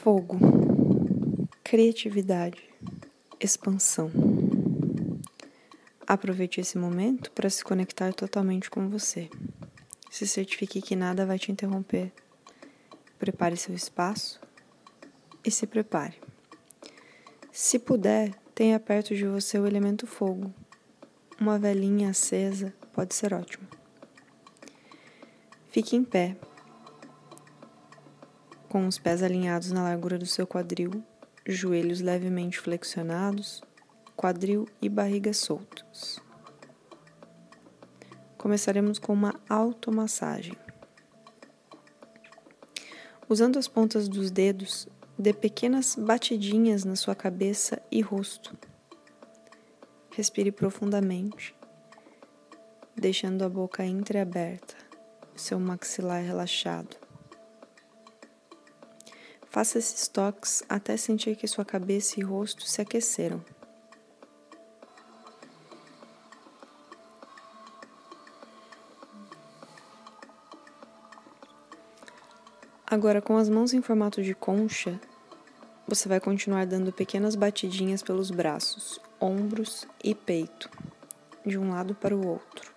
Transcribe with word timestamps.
Fogo, 0.00 0.36
criatividade, 1.62 2.58
expansão. 3.38 4.10
Aproveite 6.04 6.60
esse 6.60 6.76
momento 6.76 7.30
para 7.30 7.48
se 7.48 7.62
conectar 7.62 8.12
totalmente 8.12 8.68
com 8.68 8.88
você. 8.88 9.30
Se 10.10 10.26
certifique 10.26 10.82
que 10.82 10.96
nada 10.96 11.24
vai 11.24 11.38
te 11.38 11.52
interromper. 11.52 12.10
Prepare 13.16 13.56
seu 13.56 13.76
espaço 13.76 14.40
e 15.44 15.52
se 15.52 15.68
prepare. 15.68 16.16
Se 17.52 17.78
puder, 17.78 18.34
tenha 18.56 18.80
perto 18.80 19.14
de 19.14 19.24
você 19.24 19.56
o 19.56 19.66
elemento 19.66 20.04
fogo. 20.04 20.52
Uma 21.38 21.60
velhinha 21.60 22.10
acesa 22.10 22.74
pode 22.92 23.14
ser 23.14 23.32
ótimo. 23.32 23.68
Fique 25.68 25.94
em 25.94 26.02
pé, 26.02 26.36
com 28.72 28.86
os 28.86 28.96
pés 28.96 29.22
alinhados 29.22 29.70
na 29.70 29.82
largura 29.82 30.16
do 30.16 30.24
seu 30.24 30.46
quadril, 30.46 31.04
joelhos 31.46 32.00
levemente 32.00 32.58
flexionados, 32.58 33.60
quadril 34.16 34.66
e 34.80 34.88
barriga 34.88 35.34
soltos. 35.34 36.18
Começaremos 38.38 38.98
com 38.98 39.12
uma 39.12 39.38
automassagem. 39.46 40.56
Usando 43.28 43.58
as 43.58 43.68
pontas 43.68 44.08
dos 44.08 44.30
dedos, 44.30 44.88
dê 45.18 45.34
pequenas 45.34 45.94
batidinhas 45.94 46.82
na 46.82 46.96
sua 46.96 47.14
cabeça 47.14 47.78
e 47.90 48.00
rosto. 48.00 48.56
Respire 50.12 50.50
profundamente, 50.50 51.54
deixando 52.96 53.44
a 53.44 53.50
boca 53.50 53.84
entreaberta, 53.84 54.74
seu 55.36 55.60
maxilar 55.60 56.22
relaxado. 56.22 57.01
Faça 59.52 59.78
esses 59.78 60.08
toques 60.08 60.64
até 60.66 60.96
sentir 60.96 61.36
que 61.36 61.46
sua 61.46 61.62
cabeça 61.62 62.18
e 62.18 62.22
rosto 62.22 62.66
se 62.66 62.80
aqueceram. 62.80 63.44
Agora, 72.86 73.20
com 73.20 73.36
as 73.36 73.50
mãos 73.50 73.74
em 73.74 73.82
formato 73.82 74.22
de 74.22 74.34
concha, 74.34 74.98
você 75.86 76.08
vai 76.08 76.18
continuar 76.18 76.64
dando 76.64 76.90
pequenas 76.90 77.34
batidinhas 77.34 78.02
pelos 78.02 78.30
braços, 78.30 78.98
ombros 79.20 79.86
e 80.02 80.14
peito, 80.14 80.70
de 81.44 81.58
um 81.58 81.72
lado 81.72 81.94
para 81.94 82.16
o 82.16 82.26
outro, 82.26 82.72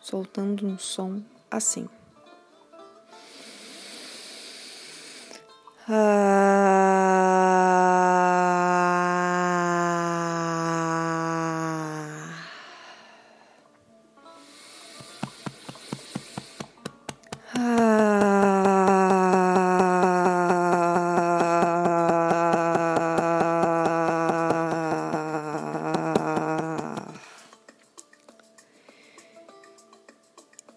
soltando 0.00 0.66
um 0.66 0.76
som 0.76 1.22
assim. 1.48 1.88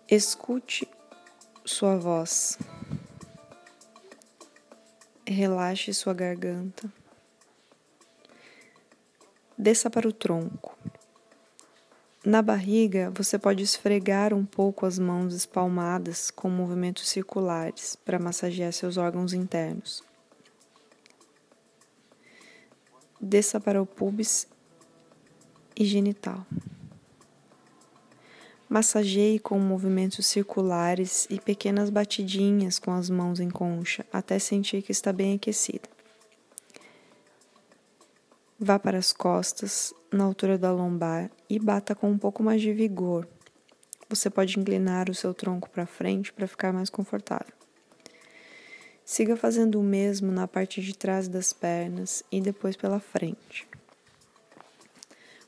Escute 0.07 0.87
sua 1.65 1.97
voz. 1.97 2.57
Relaxe 5.31 5.93
sua 5.93 6.13
garganta. 6.13 6.91
Desça 9.57 9.89
para 9.89 10.05
o 10.05 10.11
tronco. 10.11 10.77
Na 12.25 12.41
barriga, 12.41 13.09
você 13.15 13.39
pode 13.39 13.63
esfregar 13.63 14.33
um 14.33 14.45
pouco 14.45 14.85
as 14.85 14.99
mãos 14.99 15.33
espalmadas 15.33 16.29
com 16.29 16.49
movimentos 16.49 17.07
circulares 17.07 17.95
para 17.95 18.19
massagear 18.19 18.73
seus 18.73 18.97
órgãos 18.97 19.31
internos. 19.31 20.03
Desça 23.19 23.57
para 23.57 23.81
o 23.81 23.85
pubis 23.85 24.45
e 25.79 25.85
genital. 25.85 26.45
Massageie 28.71 29.37
com 29.37 29.59
movimentos 29.59 30.25
circulares 30.27 31.27
e 31.29 31.37
pequenas 31.37 31.89
batidinhas 31.89 32.79
com 32.79 32.93
as 32.93 33.09
mãos 33.09 33.41
em 33.41 33.49
concha 33.49 34.05
até 34.13 34.39
sentir 34.39 34.81
que 34.81 34.93
está 34.93 35.11
bem 35.11 35.35
aquecida. 35.35 35.89
Vá 38.57 38.79
para 38.79 38.97
as 38.97 39.11
costas, 39.11 39.93
na 40.09 40.23
altura 40.23 40.57
da 40.57 40.71
lombar 40.71 41.29
e 41.49 41.59
bata 41.59 41.93
com 41.93 42.09
um 42.09 42.17
pouco 42.17 42.41
mais 42.41 42.61
de 42.61 42.71
vigor. 42.71 43.27
Você 44.07 44.29
pode 44.29 44.57
inclinar 44.57 45.09
o 45.09 45.13
seu 45.13 45.33
tronco 45.33 45.69
para 45.69 45.85
frente 45.85 46.31
para 46.31 46.47
ficar 46.47 46.71
mais 46.71 46.89
confortável. 46.89 47.53
Siga 49.03 49.35
fazendo 49.35 49.81
o 49.81 49.83
mesmo 49.83 50.31
na 50.31 50.47
parte 50.47 50.81
de 50.81 50.95
trás 50.95 51.27
das 51.27 51.51
pernas 51.51 52.23
e 52.31 52.39
depois 52.39 52.77
pela 52.77 53.01
frente. 53.01 53.67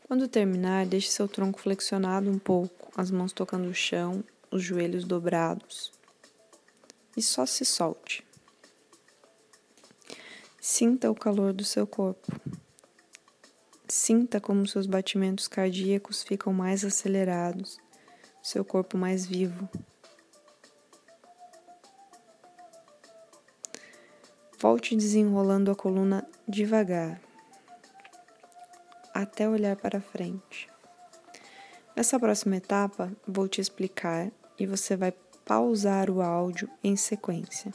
Quando 0.09 0.27
terminar, 0.27 0.85
deixe 0.85 1.09
seu 1.09 1.29
tronco 1.29 1.61
flexionado 1.61 2.29
um 2.29 2.37
pouco, 2.37 2.82
as 2.95 3.11
mãos 3.11 3.33
tocando 3.33 3.67
o 3.67 3.73
chão, 3.73 4.23
os 4.51 4.63
joelhos 4.63 5.03
dobrados. 5.03 5.91
E 7.15 7.21
só 7.21 7.45
se 7.45 7.65
solte. 7.65 8.25
Sinta 10.59 11.11
o 11.11 11.15
calor 11.15 11.53
do 11.53 11.63
seu 11.63 11.85
corpo. 11.85 12.31
Sinta 13.87 14.39
como 14.39 14.67
seus 14.67 14.87
batimentos 14.87 15.47
cardíacos 15.47 16.23
ficam 16.23 16.51
mais 16.53 16.83
acelerados, 16.83 17.77
seu 18.41 18.65
corpo 18.65 18.97
mais 18.97 19.25
vivo. 19.25 19.69
Volte 24.57 24.95
desenrolando 24.95 25.69
a 25.69 25.75
coluna 25.75 26.27
devagar 26.47 27.21
até 29.13 29.47
olhar 29.47 29.75
para 29.75 30.01
frente. 30.01 30.72
Nessa 31.95 32.19
próxima 32.19 32.57
etapa, 32.57 33.15
vou 33.27 33.47
te 33.47 33.61
explicar 33.61 34.31
e 34.59 34.65
você 34.65 34.95
vai 34.95 35.13
pausar 35.45 36.09
o 36.09 36.21
áudio 36.21 36.69
em 36.83 36.95
sequência. 36.95 37.71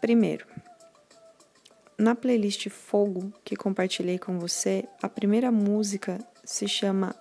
Primeiro, 0.00 0.46
na 1.98 2.14
playlist 2.14 2.70
Fogo 2.70 3.30
que 3.44 3.54
compartilhei 3.54 4.18
com 4.18 4.38
você, 4.38 4.88
a 5.02 5.08
primeira 5.08 5.52
música 5.52 6.18
se 6.42 6.66
chama 6.66 7.14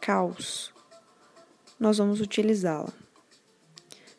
Caos. 0.00 0.72
Nós 1.78 1.98
vamos 1.98 2.22
utilizá-la. 2.22 2.92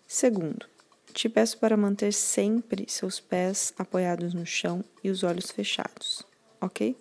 Segundo, 0.07 0.67
te 1.11 1.27
peço 1.27 1.57
para 1.57 1.75
manter 1.75 2.13
sempre 2.13 2.85
seus 2.87 3.19
pés 3.19 3.73
apoiados 3.75 4.35
no 4.35 4.45
chão 4.45 4.83
e 5.03 5.09
os 5.09 5.23
olhos 5.23 5.49
fechados, 5.49 6.23
ok? 6.61 6.95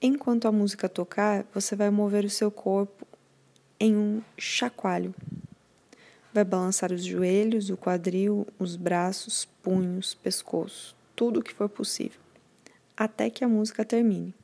Enquanto 0.00 0.46
a 0.46 0.52
música 0.52 0.88
tocar, 0.88 1.46
você 1.54 1.74
vai 1.74 1.90
mover 1.90 2.24
o 2.24 2.30
seu 2.30 2.50
corpo 2.50 3.06
em 3.80 3.96
um 3.96 4.22
chacoalho. 4.36 5.14
Vai 6.32 6.44
balançar 6.44 6.92
os 6.92 7.04
joelhos, 7.04 7.70
o 7.70 7.76
quadril, 7.76 8.46
os 8.58 8.76
braços, 8.76 9.46
punhos, 9.62 10.14
pescoço, 10.14 10.94
tudo 11.14 11.40
o 11.40 11.42
que 11.42 11.54
for 11.54 11.68
possível 11.68 12.26
até 12.96 13.28
que 13.28 13.44
a 13.44 13.48
música 13.48 13.84
termine. 13.84 14.34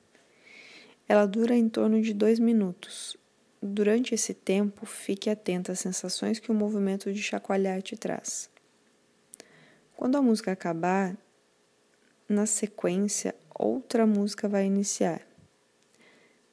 Ela 1.08 1.26
dura 1.26 1.56
em 1.56 1.69
torno 1.69 2.00
de 2.00 2.12
dois 2.12 2.38
minutos. 2.38 3.16
Durante 3.60 4.14
esse 4.14 4.34
tempo, 4.34 4.84
fique 4.84 5.31
atento 5.31 5.72
às 5.72 5.78
sensações 5.78 6.38
que 6.38 6.50
o 6.50 6.55
movimento 6.55 7.12
de 7.12 7.22
chacoalhar 7.22 7.81
te 7.81 7.96
traz. 7.96 8.50
Quando 9.96 10.16
a 10.16 10.22
música 10.22 10.52
acabar, 10.52 11.16
na 12.28 12.44
sequência, 12.44 13.34
outra 13.55 14.06
música 14.06 14.48
vai 14.48 14.66
iniciar. 14.66 15.22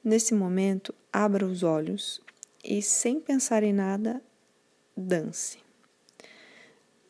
Nesse 0.10 0.34
momento, 0.34 0.92
abra 1.14 1.46
os 1.46 1.62
olhos 1.62 2.20
e, 2.64 2.82
sem 2.82 3.20
pensar 3.20 3.62
em 3.62 3.72
nada, 3.72 4.20
dance. 4.98 5.60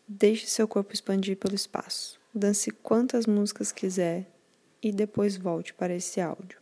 Deixe 0.06 0.48
seu 0.48 0.68
corpo 0.68 0.94
expandir 0.94 1.38
pelo 1.38 1.56
espaço. 1.56 2.20
Dance 2.36 2.70
quantas 2.72 3.26
músicas 3.26 3.72
quiser, 3.72 4.30
e 4.84 4.92
depois 4.92 5.38
volte 5.38 5.74
para 5.74 5.96
esse 5.96 6.20
áudio. 6.20 6.60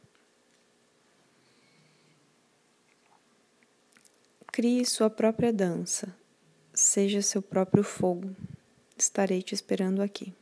Crie 4.52 4.86
sua 4.86 5.10
própria 5.10 5.52
dança, 5.52 6.16
seja 6.72 7.24
seu 7.24 7.42
próprio 7.42 7.84
fogo. 7.84 8.36
Estarei 8.96 9.42
te 9.42 9.56
esperando 9.56 10.04
aqui. 10.04 10.36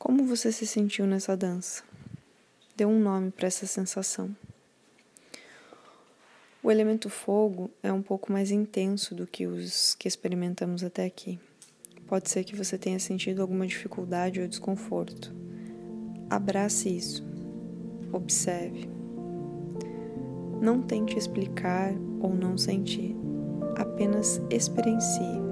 Como 0.00 0.24
você 0.24 0.50
se 0.50 0.66
sentiu 0.66 1.06
nessa 1.06 1.36
dança? 1.36 1.82
Dê 2.74 2.86
um 2.86 2.98
nome 2.98 3.30
para 3.30 3.48
essa 3.48 3.66
sensação. 3.66 4.34
O 6.62 6.70
elemento 6.70 7.10
fogo 7.10 7.70
é 7.82 7.92
um 7.92 8.00
pouco 8.00 8.32
mais 8.32 8.50
intenso 8.50 9.14
do 9.14 9.26
que 9.26 9.46
os 9.46 9.94
que 9.96 10.08
experimentamos 10.08 10.82
até 10.82 11.04
aqui. 11.04 11.38
Pode 12.06 12.30
ser 12.30 12.44
que 12.44 12.56
você 12.56 12.78
tenha 12.78 12.98
sentido 12.98 13.42
alguma 13.42 13.66
dificuldade 13.66 14.40
ou 14.40 14.48
desconforto. 14.48 15.34
Abrace 16.30 16.88
isso. 16.88 17.22
Observe. 18.10 18.88
Não 20.62 20.80
tente 20.80 21.18
explicar 21.18 21.92
ou 22.22 22.34
não 22.34 22.56
sentir, 22.56 23.14
apenas 23.76 24.40
experiencie. 24.50 25.49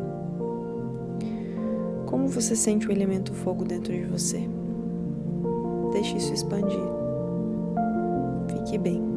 Como 2.18 2.26
você 2.26 2.56
sente 2.56 2.88
o 2.88 2.90
elemento 2.90 3.32
fogo 3.32 3.64
dentro 3.64 3.92
de 3.92 4.02
você? 4.02 4.42
Deixe 5.92 6.16
isso 6.16 6.34
expandir. 6.34 6.82
Fique 8.48 8.76
bem. 8.76 9.07